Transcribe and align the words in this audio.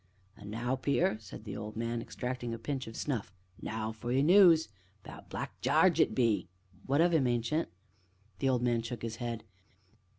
"An' 0.35 0.49
now, 0.49 0.75
Peter," 0.77 1.19
said 1.19 1.43
the 1.43 1.55
old 1.55 1.75
man, 1.75 2.01
extracting 2.01 2.55
a 2.55 2.57
pinch 2.57 2.87
of 2.87 2.95
snuff, 2.95 3.31
"now 3.61 3.91
for 3.91 4.11
the 4.11 4.23
noos 4.23 4.67
'bout 5.03 5.29
Black 5.29 5.61
Jarge, 5.61 5.99
it 5.99 6.15
be." 6.15 6.47
"What 6.87 7.01
of 7.01 7.13
him, 7.13 7.27
Ancient?" 7.27 7.69
The 8.39 8.49
old 8.49 8.63
man 8.63 8.81
shook 8.81 9.03
his 9.03 9.17
head. 9.17 9.43